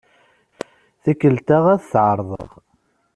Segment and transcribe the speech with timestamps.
[1.03, 2.51] Tikkelt-a ad t-ɛerḍeɣ.